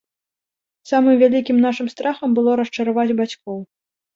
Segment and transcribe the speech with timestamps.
[0.91, 3.65] Самым вялікім нашым страхам было расчараваць бацькоў.